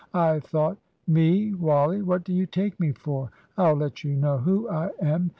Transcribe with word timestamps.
I 0.15 0.39
thought" 0.39 0.79
"Me 1.07 1.53
Wally? 1.53 2.01
what 2.01 2.23
do 2.23 2.33
you 2.33 2.47
take 2.47 2.79
me 2.79 2.91
for? 2.91 3.29
I'll 3.55 3.75
let 3.75 4.03
you 4.03 4.15
know 4.15 4.39
who 4.39 4.67
I 4.67 4.89
am. 4.99 5.29